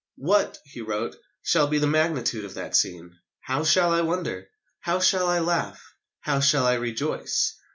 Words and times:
"What," 0.17 0.57
he 0.65 0.81
wrote, 0.81 1.15
"shall 1.43 1.67
be 1.67 1.77
the 1.77 1.85
magnitude 1.85 2.43
of 2.43 2.55
that 2.55 2.75
scene? 2.75 3.19
How 3.41 3.63
shall 3.63 3.93
I 3.93 4.01
wonder? 4.01 4.47
How 4.79 4.99
shall 4.99 5.27
I 5.27 5.37
laugh? 5.37 5.79
How 6.21 6.39
shall 6.39 6.65
I 6.65 6.73
rejoice? 6.73 7.55